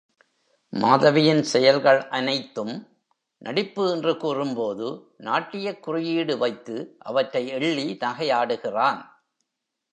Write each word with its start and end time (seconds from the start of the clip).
மாதவியின் 0.73 1.41
செயல்கள் 1.43 2.07
அனைத்தும் 2.07 2.87
நடிப்பு 3.37 3.91
என்று 3.91 4.17
கூறும்போது 4.17 4.87
நாட்டியக் 5.17 5.83
குறியீடு 5.83 6.37
வைத்து 6.37 6.95
அவற்றை 6.99 7.47
எள்ளி 7.47 7.97
நகையாடுகிறான். 7.99 9.01